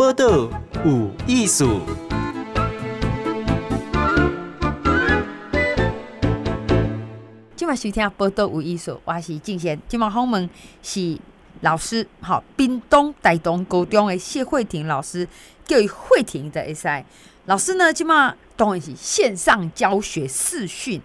[0.00, 0.24] 报道
[0.82, 1.82] 有艺术。
[7.54, 9.78] 今晚收听报道有艺术，我是静贤。
[9.86, 10.48] 今晚访问
[10.82, 11.18] 是
[11.60, 15.28] 老师，好，屏东大东高中的谢慧婷老师，
[15.66, 17.04] 叫伊慧婷的 S.I。
[17.44, 21.02] 老师呢，今晚当然是线上教学视讯，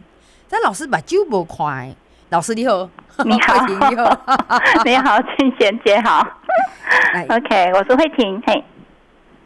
[0.50, 1.94] 但老师目睭无看。
[2.30, 2.90] 老师你好，
[3.26, 4.22] 你好，你好，
[4.86, 6.26] 你好，静贤姐好。
[7.28, 8.42] OK，我是慧婷。
[8.48, 8.64] 嘿，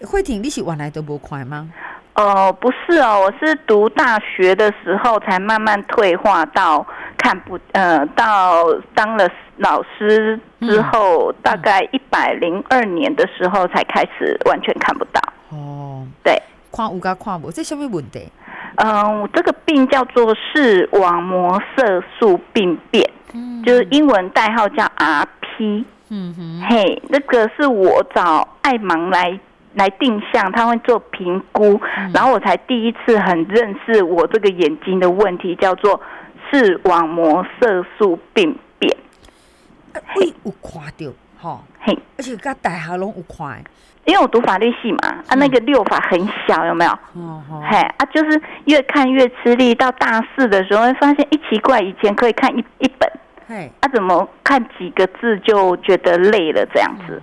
[0.05, 1.69] 慧婷，你是原来都不快吗？
[2.15, 6.85] 哦、呃，不是哦，我是读大学的时候才慢慢退化到
[7.17, 15.21] 看不，呃，到当了老师之后，嗯、大概一百零二年的时候才开始完全看不到。
[15.49, 18.29] 哦，对，看有甲看无，这什么问题？
[18.75, 25.85] 嗯、呃，这个病叫做视网膜色素病变，嗯、就是英文代号叫 RP。
[26.11, 29.39] 嗯哼，嘿，那个是我找爱芒来
[29.79, 35.99] 来定向，他会做评估，嗯、然后我才第一次很认识我这个眼睛的问题，叫做
[36.51, 38.95] 视网膜色素病变。
[40.13, 43.63] 会有看到，哈，嘿，而且甲大学拢有看，
[44.03, 46.91] 因为我读法律系嘛，啊，那个六法很小，有没有？
[46.91, 53.09] 哦哦，嘿，啊，就是越看越吃力，到大四的时候会发现，一奇怪，以前可以看一一本。
[53.47, 57.21] 嘿，啊，怎么看几个字就觉得累了这样子？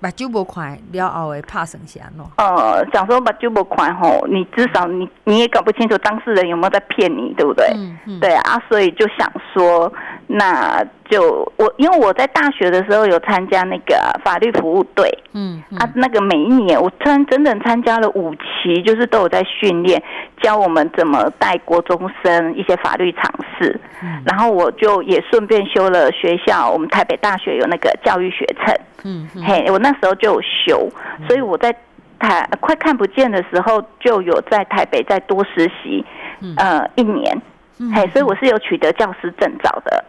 [0.00, 2.24] 目睭无看了后会拍算是安怎？
[2.36, 7.66] 呃，想说目睭无看吼，你至少你你也搞不清楚当事人有没有在骗你，对不对？
[7.74, 8.20] 嗯嗯。
[8.20, 9.92] 对啊，所以就想说
[10.26, 10.84] 那。
[11.10, 15.78] 就我，因为我在大学的时候有参加那个法律服务队，嗯，嗯。
[15.78, 20.02] 啊，那个每一年我参整整参加了五期，就是都有在训练，
[20.42, 23.22] 教我们怎么带国中生一些法律常
[23.58, 29.42] 识，嗯，然后我就也顺便修了学校，我们台北大学有那个教育学程，嗯，嗯。
[29.44, 30.90] 嘿，我那时候就有修，
[31.26, 31.74] 所以我在
[32.18, 36.04] 台快看不见的时候就有在台北再多实习，
[36.42, 37.40] 嗯、呃，一年，
[37.80, 40.04] 嗯、嘿，所以我是有取得教师证照的。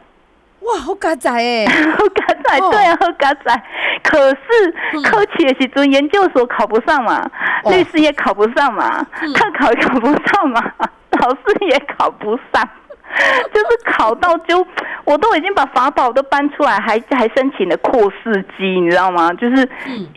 [0.74, 1.66] 哇，好嘎仔哎，
[1.98, 3.64] 好嘎仔，对啊，好嘎仔。
[4.04, 7.22] 可是考起的时阵，研究所考不上嘛，
[7.64, 9.04] 哦、律师也考不上嘛，
[9.36, 10.62] 特考也考不上嘛，
[11.22, 12.68] 老师也考不上。
[13.54, 14.66] 就是考到就，
[15.04, 19.32] 我都已经把法宝都搬出来，还还申请了扩视机，你知道吗？
[19.34, 19.68] 就是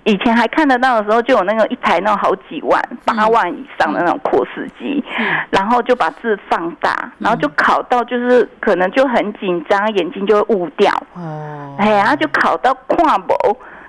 [0.04, 5.02] 以前还看得到的时候，就有那个一台那种好几万、八万以上的那种扩视机，
[5.50, 10.92] 然后就把字放大，然后就考到就是可能就很紧张，眼睛就会雾掉。
[11.14, 13.36] 哦，哎呀，就考到跨博。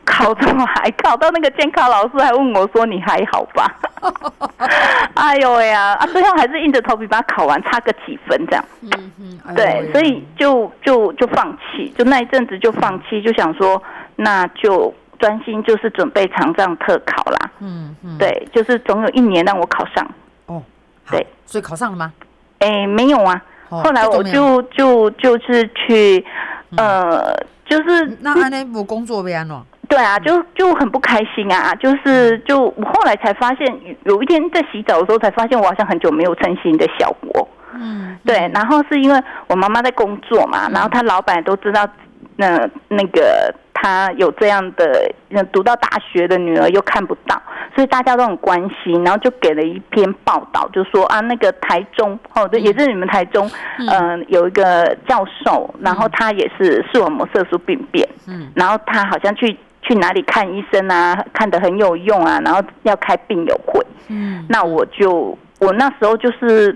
[0.05, 3.73] 考怎么还考到那个监考老师还问我说，你还好吧？
[5.33, 6.05] 哎呦呀啊！
[6.05, 8.63] 最后还是硬着头皮把它考完，差个几分这样。
[8.81, 9.55] 嗯嗯。
[9.55, 13.81] 对，所以就就就放弃，就那一阵子就放弃，就想说
[14.15, 17.51] 那就专心就是准备长照特考啦。
[17.61, 18.15] 嗯嗯。
[18.19, 20.07] 对，就是总有一年让我考上。
[20.45, 20.61] 哦。
[21.09, 22.13] 对，所以考上了吗？
[22.59, 23.41] 哎，没有啊。
[23.69, 26.23] 后来我就就就是去
[26.77, 29.63] 呃，就是那安内无工作变喏。
[29.93, 33.67] 对啊，就就很不开心啊，就是就我后来才发现，
[34.05, 37.47] 有一天在洗澡的时候才发现，我好像很久没有称心的效果。
[37.75, 41.87] 嗯，对，然后是因为我妈妈在工作嘛，然后她老板都知道，
[42.37, 45.11] 那那个她有这样的，
[45.51, 47.39] 读到大学的女儿又看不到，
[47.75, 59.55] 所以大家都很关心，然后就给了一篇报道，就说啊，那个台中哦，对，也是你们台中，嗯、呃，有一个教授，然后他也是视网膜色素病变，嗯，然后他好像去。
[59.83, 61.23] 去哪里看医生啊？
[61.33, 63.85] 看得很有用啊，然后要开病友会。
[64.07, 66.75] 嗯，那我就我那时候就是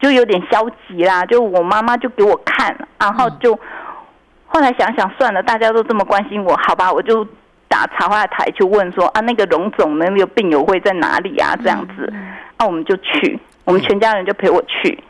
[0.00, 3.58] 就有点消极啦，就我妈妈就给我看，然后就
[4.46, 7.26] 后来想想算了，大家都这么关心我，好吧，我就
[7.68, 11.54] 打茶话台去问说啊，那个荣总的那个病友会在哪里啊？
[11.62, 12.12] 这样子，
[12.58, 15.02] 那我们就去，我们全家人就陪我去。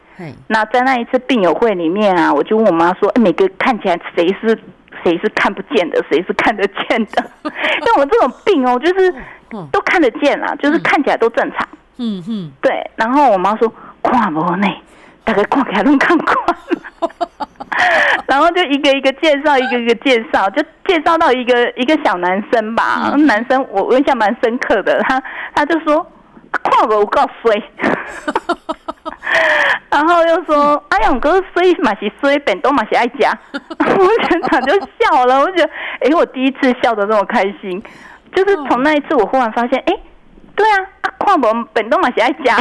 [0.47, 4.59] 那在那一次病友会里面啊，我就问我妈说，每个看起来谁是？
[5.05, 7.31] 谁是看不见的，谁是看得见的？
[7.85, 9.15] 像我这种病哦，就是
[9.71, 11.69] 都看得见啦，就是看起来都正常。
[11.99, 12.91] 嗯嗯，对。
[12.97, 13.73] 然后我妈说
[14.03, 14.67] ：“看不呢，
[15.25, 16.35] 大概看起来都看过。
[18.27, 23.15] ”然后就一个一个介绍，一个一个介绍，就介绍到一个一个小男生吧。
[23.27, 25.23] 男生我我印象蛮深刻的，他
[25.55, 26.07] 他就说。
[26.63, 27.63] 看不我告衰，
[29.91, 33.31] 然后又说：“阿勇，哥衰嘛是衰，本都嘛是爱家。
[33.53, 35.71] ”我全场就笑了，我觉得，
[36.01, 37.83] 哎、欸，我第一次笑得这么开心，
[38.35, 40.03] 就是从那一次，我忽然发现，哎、欸，
[40.57, 42.57] 对啊，阿矿本本都嘛是爱家，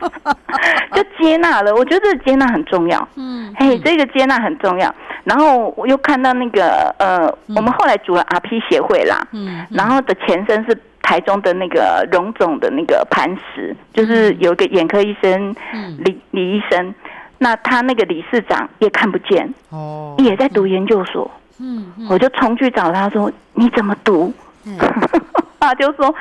[0.94, 1.74] 就接纳了。
[1.74, 4.94] 我觉得这个接纳很重要，嗯，嘿，这个接纳很重要。
[5.24, 10.78] 然后我又看到那个，呃，我们后来组了 RP 协会啦，嗯，然后的前身是。
[11.00, 15.56] 台中的那个荣总的那个磐石，就是有一个眼科医生，
[16.00, 16.94] 李李医生，
[17.38, 21.30] 那他那个理事长也看不见，哦，也在读研究所，
[21.60, 24.30] 嗯，我就冲去找他说，你怎么读？
[25.60, 26.14] 他就说，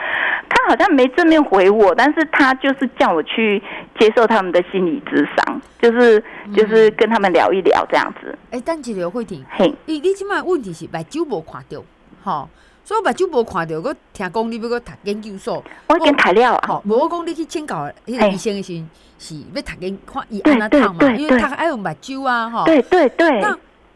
[0.50, 3.62] 他好像没正面回我，但是他就是叫我去
[4.00, 6.24] 接受他们的心理咨商，就是
[6.56, 8.38] 就是跟他们聊一聊这样子。
[8.52, 11.82] 哎，但是刘慧婷，嘿，你你起码问题是把酒无看到，
[12.24, 12.50] 哈，
[12.84, 18.86] 所以把酒无看到，我听讲你要去读研究所，我跟材料啊，无我讲你去请教那个医生的时候，
[19.20, 23.42] 是要读研看医安那烫嘛，因为他爱用把酒啊，哈，对对对。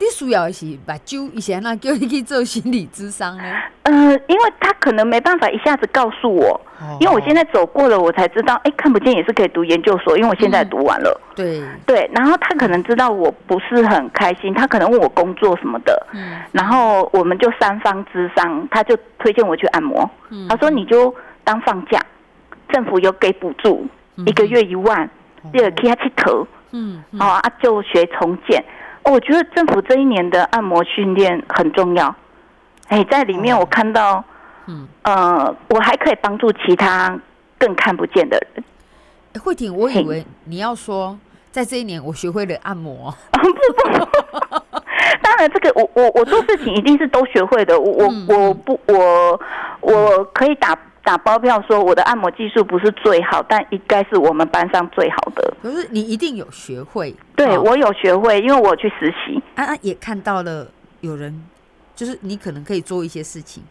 [0.01, 3.43] 你需要的是把酒以前那叫你去做心理咨商呢？
[3.83, 3.93] 呃，
[4.27, 6.59] 因为他可能没办法一下子告诉我，
[6.99, 11.21] 因为我现在走过了，我才知道，哎、看不见也是可以读研究所，因为我现在读完了。
[11.29, 21.13] 嗯、对对，然后他可能知道我不是很开心，他可能问我工作什么的，嗯，然后我们就三方咨商，他就推荐我去按摩，嗯，他说你就
[21.43, 22.03] 当放假，
[22.69, 23.85] 政府有给补助，
[24.25, 25.07] 一个月一万，
[25.53, 28.63] 第二可以去投，嗯，好啊，就学重建。
[29.03, 32.15] 我觉得政府这一年的按摩训练很重要，
[32.87, 34.23] 哎，在里面我看到，
[34.67, 37.19] 嗯，呃，我还可以帮助其他
[37.57, 38.63] 更看不见的人。
[39.41, 41.17] 慧婷，我以为你要说，
[41.51, 43.13] 在这一年我学会了按摩。
[43.31, 43.39] 不
[43.73, 44.05] 不，
[45.21, 49.39] 当然这个我我我做事情一定是都学会的，我我我不我
[49.81, 50.77] 我可以打。
[51.03, 55.53] 打包票说我的按摩技术不是最好，但应该是我们班上最好的。
[55.61, 60.67] 可是你一定有学会，对、哦、我有学会，因为我去实习，啊啊，也看到了
[60.99, 61.43] 有人，
[61.95, 63.63] 就是你可能可以做一些事情。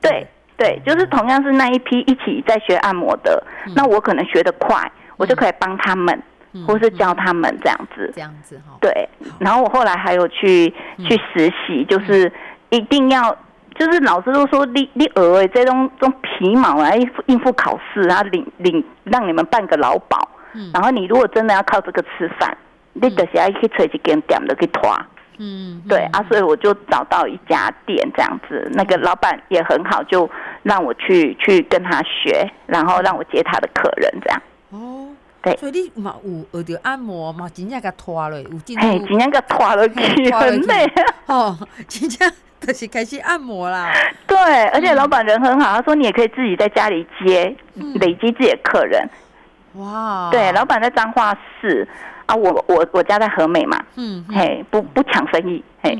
[0.00, 6.22] 对对，就是同样是那一批一起在学按摩的，嗯、那我可能学得快，嗯、我就可以帮他们，
[6.52, 8.10] 嗯、或是教他们这样子。
[8.14, 8.78] 这样子哈。
[8.80, 9.06] 对，
[9.38, 12.32] 然后我后来还有去、嗯、去实习，就是
[12.70, 13.36] 一定要。
[13.80, 22.54] 就是老师都说你你额外这种这种皮毛来应付考试啊，领领让你们办个劳保，嗯、然后你如果真的要靠这个吃饭，
[22.92, 24.94] 嗯、你得是要去找一间店的去拖，
[25.38, 30.28] 嗯，对啊，所以我就找到一家店这样子，嗯、那个老板也很好，就
[30.62, 34.42] 让我去去跟他学，然后让我接他的客人这样。
[35.58, 36.14] 所以你嘛
[36.52, 40.92] 有学到按摩嘛，真正给拖了，有真正给拖了去，很累
[41.26, 41.58] 哦，
[41.88, 42.30] 真正。
[42.60, 43.90] 就是开始按摩啦，
[44.26, 47.56] 对，而且老板人很好，他说你也可以自己在家里接，
[47.94, 49.02] 累积自己的客人。
[49.76, 51.88] 哇，对，老板在彰化市
[52.26, 55.98] 啊，我我我家在和美嘛，嗯，嘿，不不抢生意，嘿。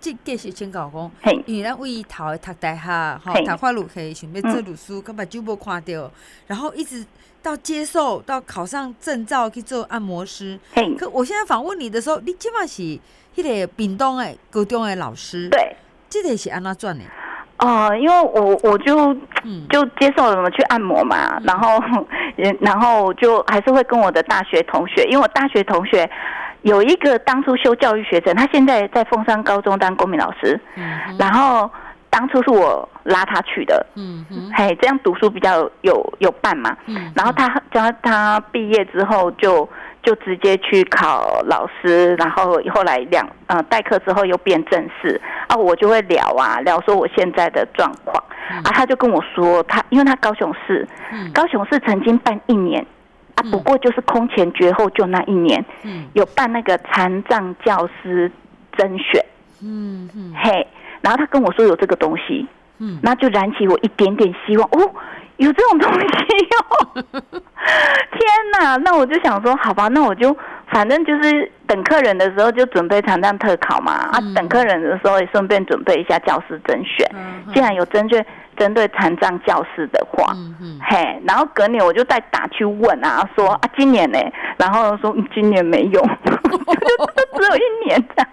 [0.00, 6.10] 这继续请教讲，嘿，因为咱为头的读大学，哈，读法律系，想要做律师，根本就无看到，
[6.46, 7.04] 然后一直
[7.42, 10.58] 到接受到考上证照去做按摩师。
[10.72, 12.98] 嘿，可我现在访问你的时候，你基本是。
[13.32, 15.76] 迄个屏东诶，高中诶老师，对，
[16.10, 17.04] 这个是安怎转的？
[17.58, 19.14] 哦、呃，因为我我就
[19.70, 21.80] 就接受了什么去按摩嘛，嗯、然后
[22.58, 26.10] 然后就还是会跟我的大学同学，因为我大学同学
[26.62, 31.70] 有一个当初修教育学程，他现在在凤山高中当公民老师，嗯、然后
[32.08, 34.50] 当初是我拉他去的，嗯哼。
[34.54, 39.68] 嘿，这样读书比较有有，有伴嘛，嗯、然后他教他毕业之后就。
[40.02, 45.20] 就直接去考老师，然后后来两呃代课之后又变正式。
[45.46, 52.82] 啊，我就会聊啊聊说我现在的状况、嗯、啊，他就跟我说他因为他高雄市，嗯、高雄市曾经办一年
[53.40, 58.30] 啊，不过就是空前绝后就那一年，嗯、有办那个残障教师
[58.76, 59.24] 甄选，
[59.62, 60.34] 嗯嗯。
[60.36, 60.66] 嘿，
[61.00, 62.46] 然后他跟我说有这个东西，
[62.78, 64.68] 嗯，那就燃起我一点点希望。
[64.72, 64.90] 哦。
[65.36, 66.06] 有这种东西
[66.50, 67.02] 哟！
[67.32, 68.20] 天
[68.60, 77.08] 哪，那我就想说，好吧，那我就反正就是等客人的时候就准备残障特考嘛，啊，等客人的时候也顺便准备一下教师甄选。
[77.54, 78.22] 既然有针对
[78.60, 80.36] 针对残障教师的话，
[80.86, 84.18] 嘿，然后隔年我就再打去问啊，说啊，今年呢？
[84.58, 88.28] 然后说今年没有， 就只有一年这样。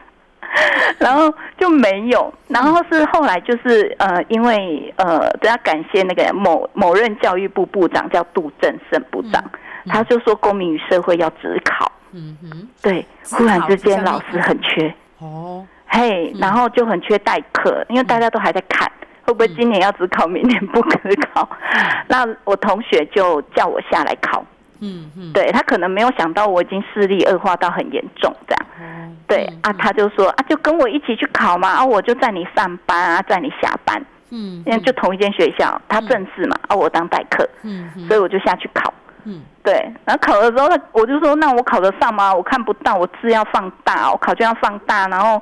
[0.98, 14.92] 然后就没有，然后是后来就是呃，因为呃，都要感谢那个某某任教育部部长叫杜正胜部长，嗯嗯、他就说公民与社会要只考，嗯哼，对，忽然之间老师很缺。
[15.20, 18.90] 哦，嘿，然后就很缺代课，因为大家都还在看
[19.28, 20.98] 会不会今年要只考，明年不可
[21.34, 24.44] 考，嗯、 那我同学就叫我下来考。
[24.80, 38.94] 嗯嗯，对他可能没有想到我已经视力恶化到很严重这样，嗯、对、嗯、啊，他就说啊，就跟我一起去考嘛，啊，我就在你上班啊，在你下班，嗯，因为就同一间学校，他正式嘛，啊，我当代课，嗯，所以我就下去考，
[39.24, 39.74] 嗯，对，
[40.06, 42.32] 然后考的时候，我就说，那我考得上吗？
[42.32, 45.42] 我看不到，我字要放大，我考卷要放大，然后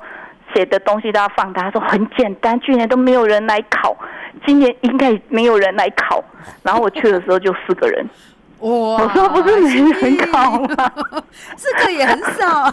[0.54, 1.62] 写的东西都要放大。
[1.62, 3.96] 他说很简单，去年都没有人来考。
[4.46, 6.22] 今年应该没有人来考。
[6.62, 8.06] 然后我去的时候就四个人。
[8.60, 8.70] 哇！
[8.70, 10.92] 我说不是没人考吗？
[11.56, 12.72] 四个也很少。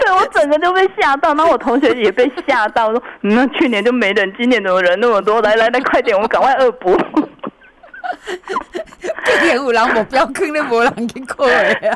[0.00, 5.40] 对，我整个就被吓到，然后我同学也被吓到，说：“那、嗯、去年就没人，今年怎么人那么多？
[5.40, 6.94] 来来来，快点，我们赶快恶补。”
[8.26, 11.62] 今年有人目标坑的没人去考呀。
[11.80, 11.94] 对啊，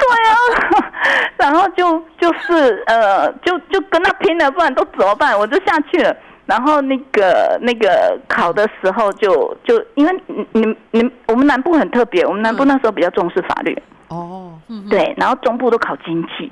[1.36, 5.38] 然后就就是呃，就就跟他拼了，不然都怎么办？
[5.38, 6.14] 我就下去了。
[6.46, 10.22] 然后那个那个考的时候就就因为
[10.52, 16.50] 你你我们南部很特别，我们南部那时候比较重视法律哦，嗯、对，然后中部都考经济。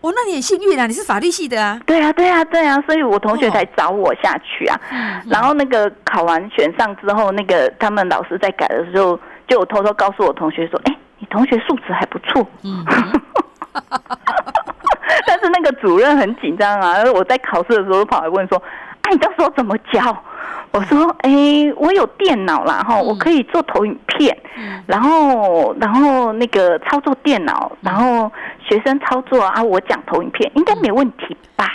[0.00, 1.78] 哦，那你很幸运啊，你是法律系的啊。
[1.84, 4.80] 对啊，对啊，对啊，所以我同学才找我下去啊。
[4.90, 12.84] 哦、然后那个考完选上之后，那个他们老师在改的时候，就偷偷告诉我同学说：“哎，你同学素质还不错。”嗯。
[15.26, 18.62] 但是那个主任很紧张啊，我在考试的时候跑来问说。
[19.02, 20.00] 哎你到时候怎么教？
[20.70, 24.36] 我说，哎、欸，我有电脑啦，哈，我可以做投影片，
[24.86, 28.30] 然后，然后那个操作电脑，然后
[28.68, 31.66] 学生操作啊，我讲投影片，应该没问题吧？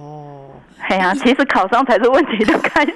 [0.00, 0.50] 哦，
[0.88, 2.94] 哎呀，其实考上才是问题的开始。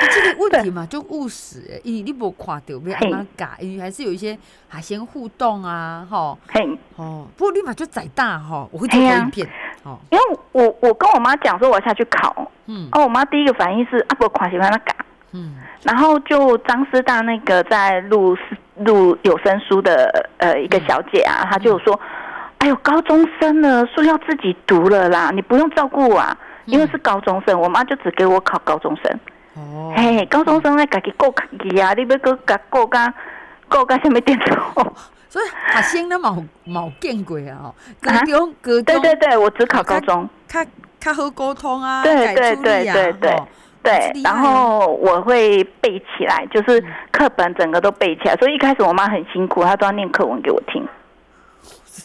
[0.00, 9.48] 这个问题嘛，就务实，因为你没看到要怎么改，因为还是有一些海鲜互动啊，哈，嘿，哦，不过立马就载大哈，我会做投影片。
[10.10, 14.94] 因为我我跟我妈讲说我要下去考，嗯，哦，我妈第一个反应是啊，不款喜欢他改，
[15.32, 18.36] 嗯，然后就张师大那个在录
[18.76, 21.98] 录有声书的呃一个小姐啊，她就说，
[22.58, 29.20] 哎呦，高中生了，书要自己读了啦，你不用照顾我啊，因为是高中生，我妈就只给我考高中生，
[29.54, 31.44] 哦，嘿，高中生呢自己过课
[31.80, 33.12] 啊，你要搁甲过甲
[33.68, 34.92] 过甲什么电脑？
[35.28, 35.44] 所以
[35.82, 37.74] 学生都冇冇见过啊！
[38.00, 40.64] 高中高中，对对对，我只考高中，较
[40.98, 43.36] 较好沟通啊，对对对对对
[43.82, 46.82] 对，然后我会背起来，就是
[47.12, 48.34] 课本整个都背起来。
[48.36, 50.86] 所以一开始我妈很辛苦，她都要念课文给我听。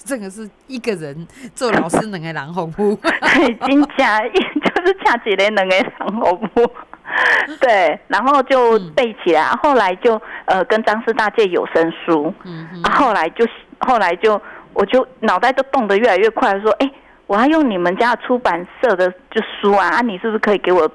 [0.06, 6.70] 这个是一个人做老师能个人服务，对，真假就是恰几个两个人服务。
[7.60, 13.48] 对，然后就背起来，后来就呃跟张师大借有声书，嗯哼，后来就
[13.80, 14.42] 后来就
[14.74, 16.92] 我就脑袋就动得越来越快，说哎，
[17.28, 20.90] 我要用你们家出版社的就书啊，啊你是不是可以给我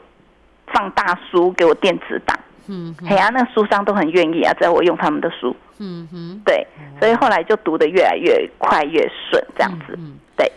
[0.73, 2.39] 放大书，给我电子档？
[2.67, 6.67] 嗯哼，嘿啊，那书商都很愿意啊，只要我用他们的书，嗯哼，对，
[7.01, 10.51] 所以后来就读得越来越快越顺，这样子，嗯，对，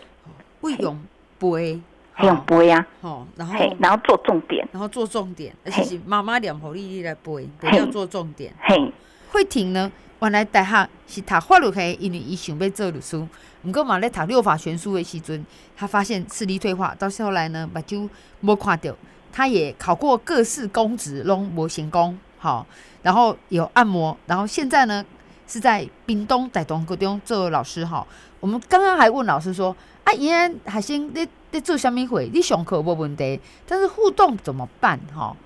[0.60, 0.98] 会用
[1.38, 1.80] 背。
[2.20, 8.52] 用背呀，哦，然后然后做重点，然后做重点，而且是妈妈念给你来背，不要做重点。
[8.60, 8.92] 嘿，
[9.30, 9.90] 慧婷呢，
[10.20, 13.26] 原来大学是读法律系，因为伊想要做律师，
[13.62, 15.44] 不过嘛咧读六法全书的时阵，
[15.76, 18.08] 他发现视力退化，到后来呢，目睭
[18.40, 18.94] 没看到，
[19.32, 22.66] 他也考过各式公职，拢无成功，好，
[23.02, 25.04] 然后有按摩，然后现在呢
[25.48, 28.06] 是在屏东台东高中做老师，哈，
[28.38, 31.28] 我们刚刚还问老师说，啊，伊安学生你。
[31.54, 32.30] 你做虾米会？
[32.32, 34.98] 你上课无问题，但是互动怎么办？
[35.14, 35.36] 哈，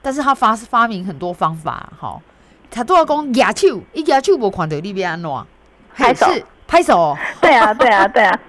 [0.00, 2.20] 但是他发发明很多方法，哈，
[2.70, 5.28] 他都要讲举手，一举手无看到你要安怎？
[5.96, 6.26] 拍手，
[6.68, 7.18] 拍手。
[7.40, 8.40] 对啊，对啊， 对啊。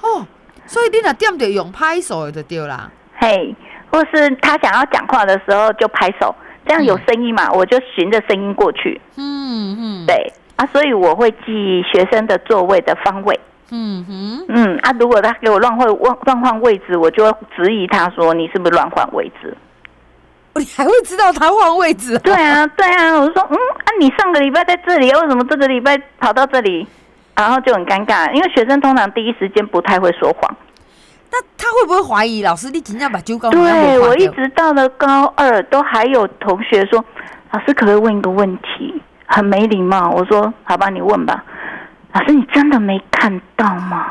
[0.00, 0.26] 哦，
[0.66, 2.90] 所以你若点着用拍手就对啦。
[3.16, 3.54] 嘿，
[3.92, 6.34] 或是他想要讲话的时候就拍手，
[6.66, 7.46] 这样有声音嘛？
[7.46, 9.00] 嗯、我就循着声音过去。
[9.14, 10.04] 嗯嗯。
[10.04, 13.38] 对啊，所以我会记学生的座位的方位。
[13.70, 19.56] 嗯哼，嗯啊，如果他给我乱换乱乱换位置，我就质疑他说，你是不是乱换位置？
[20.56, 22.18] 你还会知道他换位置？
[22.20, 26.86] 对啊，对啊，我就说，嗯啊，你上个礼拜在这里，为什么这个礼拜跑到这里？
[27.36, 30.56] 然后就很尴尬，因为学生通常第一时间不太会说谎。
[31.32, 33.50] 那他会不会怀疑老师你今天把酒搞？
[33.50, 37.04] 对，我一直到了高二，都还有同学说，
[37.50, 39.02] 老师可不可以问一个问题？
[39.26, 40.10] 很没礼貌。
[40.10, 41.42] 我说，好吧，你问吧。
[42.14, 44.06] 老师，你真的没看到吗？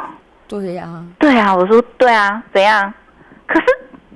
[0.47, 2.93] 对呀、啊，对啊，我说对啊，怎样？
[3.47, 3.65] 可是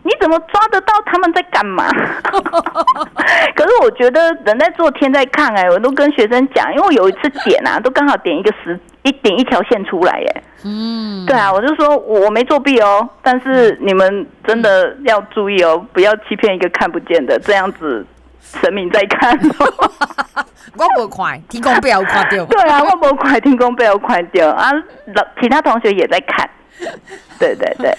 [0.03, 1.87] 你怎么抓得到他们在干嘛？
[3.55, 10.43] 可是我觉得人在做天在看哎、欸，我都跟学生讲，因为我有一次点啊， 都刚好点一个十一点一条线出来耶、欸。
[10.65, 18.05] 嗯，对啊，我就说我没作弊哦，但是你们真的要注意哦，不要欺骗一个看不见的，这样子
[18.41, 19.37] 神明在看。
[20.77, 22.45] 我无看，天公伯有看到。
[22.45, 24.71] 对啊，我无看，天公伯有看到啊。
[25.13, 26.49] 老其他同学也在看。
[27.39, 27.97] 对对对。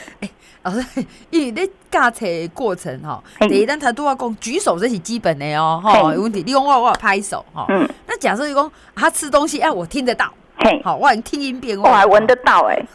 [0.63, 0.85] 老师，
[1.31, 5.81] 因为你驾车的过程哈，第一单他都要讲举手，这是基本的哦。
[5.83, 7.65] 哈，有问题，你讲我我拍手哈。
[7.69, 7.89] 嗯。
[8.07, 10.33] 那假设你讲他吃东西，哎，我听得到。
[10.59, 10.81] 嘿。
[10.85, 11.89] 好，我还听音辨位。
[11.89, 12.77] 我还闻得到哎。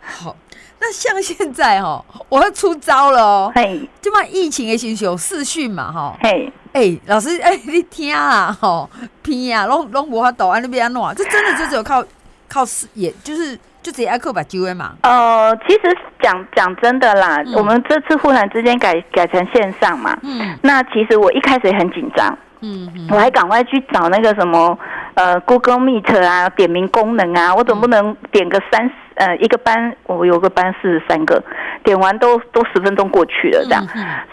[0.00, 0.36] 好。
[0.84, 3.52] 那像现在哦，我要出招了哦。
[3.54, 6.16] 嘿，就嘛疫情的时候有视讯嘛，哈。
[6.22, 8.88] 嘿，哎，老师，哎， 你听啊，吼，
[9.22, 11.02] 听啊，拢拢无法度，安尼要安怎？
[11.16, 12.02] 这真的就只有靠
[12.48, 14.94] 靠视，也就是就直接爱靠把机会嘛。
[15.02, 22.38] 呃，其实讲讲真的啦，我们这次忽然之间改改成线上嘛，嗯，那其实我一开始也很紧张。
[22.62, 24.78] 嗯，我还赶快去找那个什么，
[25.14, 31.42] 呃，Google Meet 啊，点名功能啊，我总不能点个三十，呃，一个班，我有个班四十三个，
[31.84, 33.86] 点完都都十分钟过去了这样，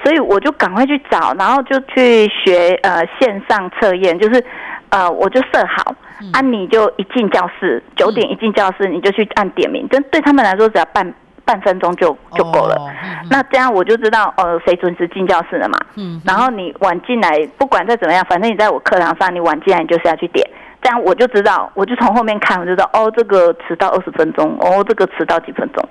[0.04, 4.44] 所以我就赶快去找，然后就去学呃线上测验，就是
[4.90, 5.94] 呃我就设好，
[6.34, 11.14] 啊你就一进教室，九点一进教室你就去按点名，但对他们来说只要半。
[11.46, 15.80] 半分钟就就够了，哦嗯、那这样我就知道，呃，谁准时进教室了嘛。
[15.96, 20.48] 嗯，然后你晚进来，不管再怎么样，反正你在我课堂上，你晚进来，你就是要去点，
[20.82, 25.84] 这样我就知道，我就从后面看，我就知道，哦，这个迟到二十分钟，哦，这个迟到几分钟。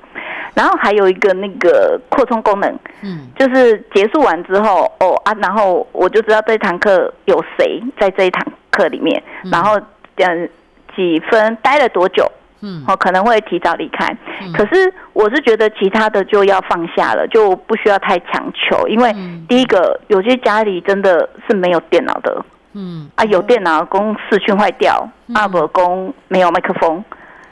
[0.54, 9.78] 然后还有一个那个扩充功能，嗯，就是结束完之后，哦啊，然后我就知道这一堂课有谁在这一堂课里面，然后
[10.16, 10.50] 嗯
[10.96, 12.30] 几分待了多久。
[12.60, 14.04] 嗯，哦可能会提早离开，
[14.42, 19.14] 嗯、可是我是觉得其他的就要放下了，就不需要太强求，因为
[19.48, 22.44] 第一个有些家里真的是没有电脑的，
[22.78, 27.04] 嗯啊，有电脑公视讯坏掉，阿伯公没有麦克风，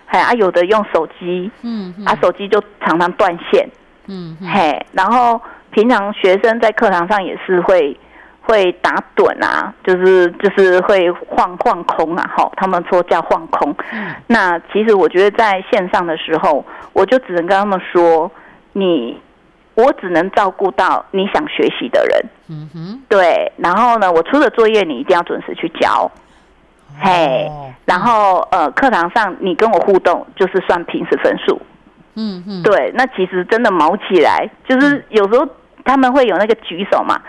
[0.05, 3.69] 还啊有的用手机，嗯啊手机就常常断线，
[4.07, 5.41] 嗯嘿，然后
[5.71, 7.99] 平常学生在课堂上也是会。
[8.49, 13.75] 会打盹啊，就是就是会晃晃空啊，哈，他们说叫晃空。
[13.91, 18.31] 嗯，那其实我觉得在线上的时候，我就只能跟他们说，
[18.73, 19.21] 你
[19.75, 22.25] 我只能照顾到你想学习的人。
[22.49, 23.53] 嗯哼，对。
[23.57, 26.11] 然后呢，我出的作业你一定要准时去交。
[26.99, 27.51] 嘿，
[27.85, 31.61] 然后呃，课堂上你跟我互动就是算平时分数。
[32.15, 32.91] 嗯哼，对。
[32.95, 35.47] 那其实真的毛起来，就是有时候
[35.85, 37.21] 他们会有那个举手嘛。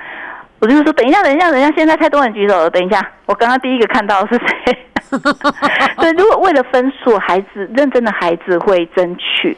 [0.60, 2.70] 我就是说，等一下，等一下，等一下，现在太多人举手了。
[2.70, 4.78] 等一下，我刚刚第一个看到的是谁？
[6.02, 9.56] 对，如果为了分数，孩子认真的孩子会争取。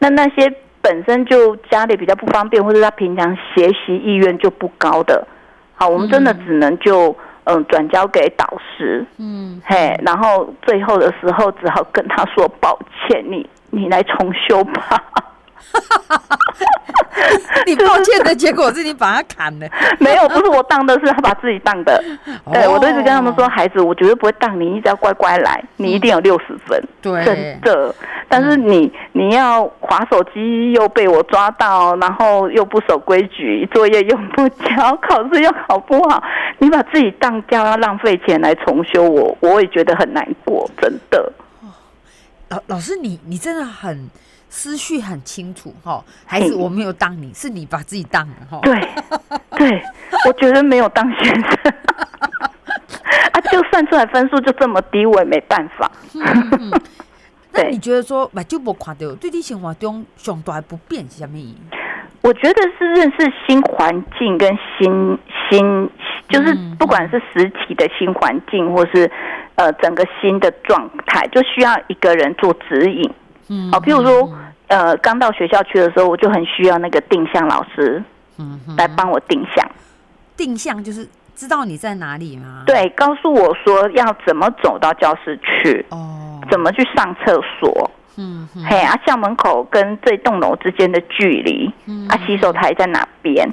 [0.00, 0.52] 那那些
[0.84, 5.26] 本身就家里比较不方便，或者他平常学习意愿就不高的，
[5.74, 9.02] 好，我们真的只能就嗯转交给导师。
[9.18, 15.02] 嗯，嘿，然后最后的时候只好跟他说抱歉，你你来重修吧。
[17.66, 19.66] 你抱歉的结果是你把他砍了，
[19.98, 22.02] 没有，不是我当的，是他把自己当的。
[22.52, 27.94] 对，我都一直跟他们说，孩子，我绝对不会当你，你只要乖乖来，你一定有六十分，对，真的。
[28.28, 36.22] 但是你你要划手机又被我抓到，然后又不守规矩，作业又不交，考试又考不好，
[36.58, 41.32] 你把自己当掉，要浪费钱来重修我，我也觉得很难过，真的。
[42.50, 44.10] 老老师，你你真的很。
[44.56, 48.60] 思绪很清楚哈，还是，我没有当你，是你把自己当了哈。
[48.62, 48.80] 对，
[49.58, 49.82] 对，
[50.28, 51.50] 我觉得没有当先生
[53.32, 55.90] 啊，就算出来分数就这么低，我也没办法。
[56.14, 56.80] 嗯嗯、
[57.52, 61.36] 那你觉得说，把就不看到对你生活中最大的不便是什么？
[62.22, 65.18] 我觉得是认识新环境跟新
[65.50, 65.90] 新，
[66.28, 69.10] 就是不管是实体的新环境，或是
[69.56, 73.12] 呃整个新的状态，就需要一个人做指引。
[73.48, 74.32] 嗯，好，譬如说，
[74.68, 78.02] 呃，刚到学校去的时候，我就很需要那个定向老师，
[78.38, 79.70] 嗯，来帮我定向。
[80.36, 82.62] 定向就是知道你在哪里吗？
[82.66, 93.48] 对，告诉我说要怎么走到教室去，哦，怎么去上厕所，嗯，嘿，啊，校门口跟这栋楼之间的距离，嗯，啊，洗手台在哪边？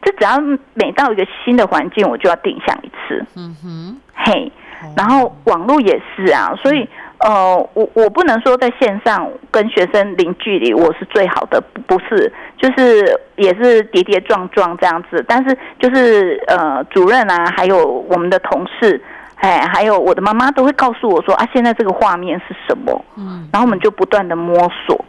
[0.00, 0.40] 这只要
[0.72, 4.50] 每到一个新的环境，我就要定向一次，嗯哼，嘿，
[4.96, 6.88] 然后网络也是啊，所以。
[7.20, 15.24] 呃，我我不能说在线上跟学生零距离，我是最好的，不是，就是也是跌跌撞撞这样子。
[15.26, 19.00] 但是就是呃，主任啊，还有我们的同事，
[19.36, 23.04] 哎，还有我的妈妈都会告诉我说啊，现在这个画面是什么？
[23.16, 25.02] 嗯，然后我们就不断的摸索，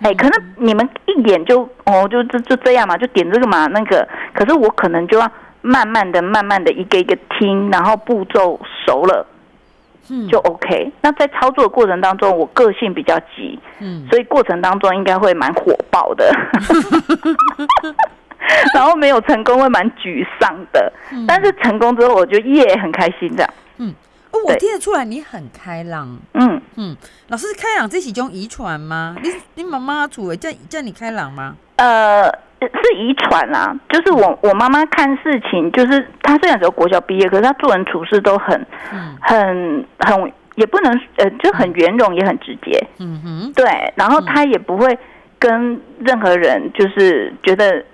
[0.00, 9.26] 哎，可能你们一眼就哦，就就就这样嘛，就点这个嘛，那个，可是我可能就要慢慢的、慢慢的一个一个听，然后步骤熟了。
[10.28, 10.92] 就 OK。
[11.02, 16.30] 那在操作的过程当中，我个性比较急，嗯，所以过程当中应该会蛮火爆的
[18.74, 23.54] 然后没有成功会蛮沮丧的，嗯、但是成功之后我就耶很开心这样。
[23.78, 23.94] 嗯，
[24.32, 26.18] 哦，我听得出来你很开朗。
[26.34, 26.96] 嗯嗯，
[27.28, 29.16] 老师开朗这是一种遗传吗？
[29.22, 31.56] 你你妈妈处为叫叫你开朗吗？
[31.76, 32.49] 呃。
[32.60, 38.66] 是遗传啊，就是我我妈妈看事情，就是她虽然只有国小毕业，可是她做人处事都很，
[39.20, 42.86] 很很也不能呃，就很圆融，也很直接。
[42.98, 44.98] 嗯哼，对，然后她也不会
[45.38, 47.84] 跟任何人就是觉得。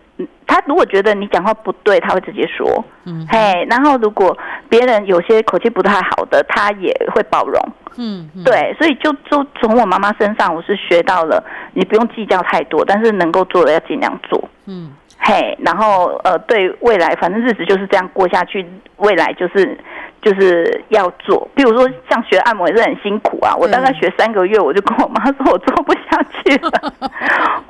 [0.47, 3.67] 他如果觉得你讲话不对，他会直接说，嗯，嘿。
[3.69, 4.37] 然后如果
[4.69, 7.61] 别人有些口气不太好的，他也会包容，
[7.99, 8.75] 嗯，对。
[8.79, 15.57] 所以就就从我妈妈身上，我是学到了，你不用计较太多，但是能够做的要尽量做，嗯，嘿。
[15.61, 18.65] 然后呃，对未来，反正日子就是这样过下去，
[18.97, 19.79] 未来就是
[20.23, 21.47] 就是要做。
[21.55, 26.71] 比如说像学按摩也是很辛苦啊，我大概学三个月，我就跟我妈说，我做不下去了，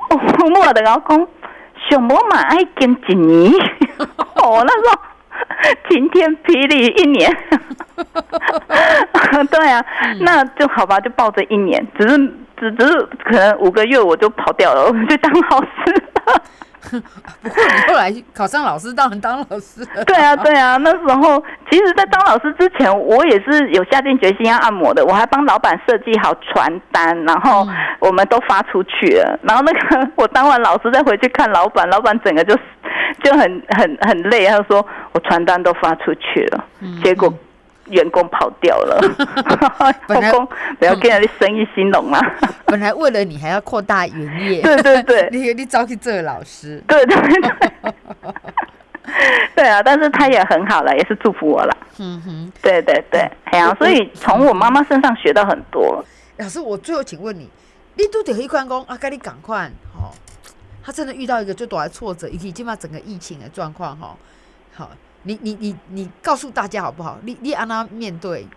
[0.09, 1.27] 我我的老公。
[1.89, 3.51] 小魔马爱跟一年，
[4.35, 4.99] 哦，那时候
[5.89, 7.31] 晴天霹雳一年，
[9.49, 9.83] 对啊，
[10.21, 12.17] 那就好吧，就抱着一年，只是
[12.59, 15.93] 只只是可能五个月我就跑掉了，我就当老师
[16.25, 16.41] 了。
[17.41, 20.05] 不过你后来考上老师，当然当老师了。
[20.05, 25.03] 对啊，对啊，那时候其实，在当老师之前，我也是有下定决心要按摩的。
[25.05, 27.67] 我还帮老板设计好传单，然后
[27.99, 29.39] 我们都发出去了。
[29.43, 32.55] 然后那个我当完老师再回去看老板，老板整个就
[33.23, 34.45] 就很很很累。
[34.47, 36.63] 他说我传单都发出去了，
[37.03, 37.33] 结果。
[37.89, 38.99] 员工跑掉了，
[40.09, 40.47] 员工
[40.79, 42.19] 不要跟人家生意兴隆啊！
[42.65, 47.93] 本来为了你还要扩大营业，对对对，你你找去做老师，对对对，
[49.55, 49.81] 对啊！
[49.81, 51.77] 但是他也很好了，也是祝福我了。
[51.99, 56.03] 嗯哼，对对对，哎呀，所以从我妈妈身上学到很多。
[56.37, 57.49] 老师，我最后请问你，
[57.95, 58.97] 你都得一关公啊？
[58.99, 60.11] 该你赶快哦！
[60.83, 64.15] 他真的遇到一个最大的挫折，以及起码整个疫情的状况哈，
[64.75, 64.89] 好。
[65.27, 67.17] 你你你你告诉大家好不好？
[67.23, 68.47] 你你安娜面对。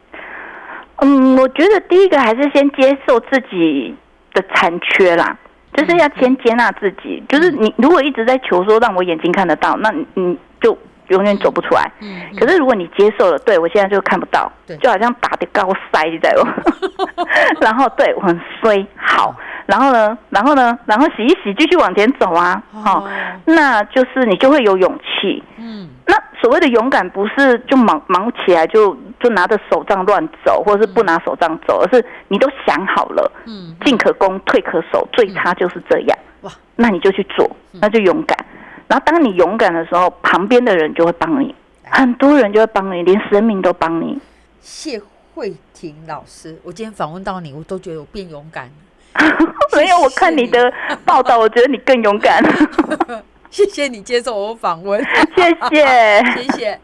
[0.98, 3.92] 嗯，我觉得第一个还是先接受自己
[4.33, 5.37] 的残缺啦，
[5.74, 7.20] 就是要先接纳自己。
[7.28, 10.78] 就是你如果一直在求说让我眼睛看得到，那你就
[11.09, 11.90] 永远走不出来。
[12.02, 12.22] 嗯。
[12.38, 16.46] 可是如果你接受了，对我现在就看不到，就好像打的高塞在我。
[17.61, 19.35] 然后对我很衰，好。
[19.66, 23.09] 然后呢，然后呢，然后洗一洗，继续往前走啊，好，
[23.44, 25.42] 那就是你就会有勇气。
[25.59, 36.18] 嗯，那所谓的勇敢，不是就忙忙起来就就拿着手杖乱走，或者是不拿手杖走，而是你都想好了，嗯，进可攻，退可守，最差就是这样。
[36.42, 37.48] 哇，那你就去做，
[37.81, 38.38] 那就勇敢。
[38.88, 44.18] 然后当你勇敢的时候，旁边的人就会帮你，很多人就会帮你，连神明都帮你。
[44.61, 45.00] 谢
[45.35, 48.70] 慧婷老师，我今天访问到你，我都觉得我变勇敢。
[49.76, 50.72] 没有，我看你的
[51.05, 52.42] 报道，我觉得你更勇敢。
[53.50, 55.02] 谢谢你接受我访问，
[55.34, 56.80] 谢谢，谢谢。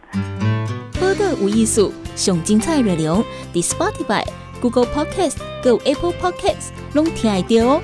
[0.98, 4.24] 播客无艺术，熊精彩内容，The Spotify、
[4.60, 7.82] Google Podcast、Go Apple Podcasts，拢听得到哦。